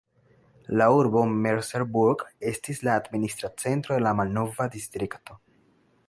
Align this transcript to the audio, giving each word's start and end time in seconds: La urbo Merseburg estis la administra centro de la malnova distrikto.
La 0.81 0.85
urbo 0.99 1.21
Merseburg 1.41 2.23
estis 2.51 2.81
la 2.87 2.95
administra 3.01 3.51
centro 3.65 3.99
de 3.99 4.05
la 4.07 4.15
malnova 4.21 4.67
distrikto. 4.77 5.37